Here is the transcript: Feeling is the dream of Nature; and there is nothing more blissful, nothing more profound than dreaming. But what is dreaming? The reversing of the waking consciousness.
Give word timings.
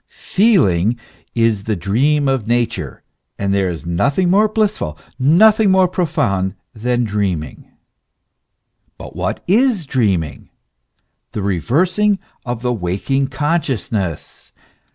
Feeling 0.33 0.97
is 1.35 1.65
the 1.65 1.75
dream 1.75 2.27
of 2.27 2.47
Nature; 2.47 3.03
and 3.37 3.53
there 3.53 3.69
is 3.69 3.85
nothing 3.85 4.31
more 4.31 4.47
blissful, 4.47 4.97
nothing 5.19 5.69
more 5.69 5.87
profound 5.87 6.55
than 6.73 7.03
dreaming. 7.03 7.69
But 8.97 9.15
what 9.15 9.43
is 9.47 9.85
dreaming? 9.85 10.49
The 11.33 11.43
reversing 11.43 12.17
of 12.47 12.63
the 12.63 12.73
waking 12.73 13.27
consciousness. 13.27 14.53